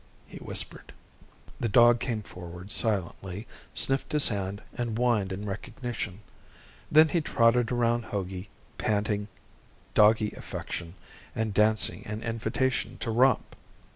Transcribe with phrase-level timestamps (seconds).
[0.25, 0.93] he whispered.
[1.59, 6.21] The dog came forward silently, sniffed his hand, and whined in recognition.
[6.91, 9.27] Then he trotted around Hogey, panting
[9.93, 10.95] doggy affection
[11.35, 13.55] and dancing an invitation to romp.